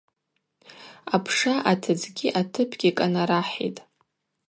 [1.15, 3.81] Апша атыдзгьи атыпгьи кӏанарахӏитӏ.